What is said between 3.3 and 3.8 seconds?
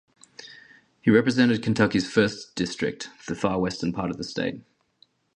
far